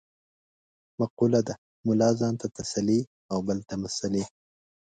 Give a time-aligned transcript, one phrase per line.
[0.99, 1.53] مقوله ده:
[1.87, 2.99] ملا ځان ته تسلې
[3.31, 4.35] او بل ته مسعلې کوي.